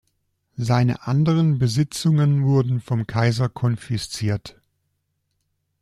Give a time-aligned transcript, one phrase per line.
[0.57, 4.59] Seine anderen Besitzungen wurden vom Kaiser konfisziert.